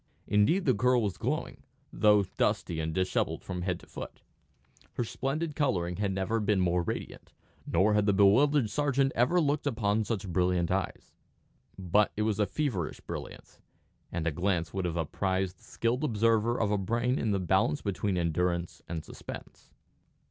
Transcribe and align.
Indeed 0.25 0.65
the 0.65 0.73
girl 0.73 1.03
was 1.03 1.15
glowing, 1.19 1.61
though 1.93 2.23
dusty 2.35 2.79
and 2.79 2.91
dishevelled 2.91 3.43
from 3.43 3.61
head 3.61 3.79
to 3.81 3.85
foot. 3.85 4.23
Her 4.93 5.03
splendid 5.03 5.55
colouring 5.55 5.97
had 5.97 6.11
never 6.11 6.39
been 6.39 6.59
more 6.59 6.81
radiant, 6.81 7.33
nor 7.67 7.93
had 7.93 8.07
the 8.07 8.11
bewildered 8.11 8.71
sergeant 8.71 9.11
ever 9.13 9.39
looked 9.39 9.67
upon 9.67 10.03
such 10.03 10.27
brilliant 10.27 10.71
eyes. 10.71 11.13
But 11.77 12.11
it 12.17 12.23
was 12.23 12.39
a 12.39 12.47
feverish 12.47 12.99
brilliance, 13.01 13.59
and 14.11 14.25
a 14.25 14.31
glance 14.31 14.73
would 14.73 14.85
have 14.85 14.97
apprised 14.97 15.59
the 15.59 15.65
skilled 15.65 16.03
observer 16.03 16.59
of 16.59 16.71
a 16.71 16.79
brain 16.79 17.19
in 17.19 17.29
the 17.29 17.37
balance 17.39 17.83
between 17.83 18.17
endurance 18.17 18.81
and 18.89 19.05
suspense. 19.05 19.69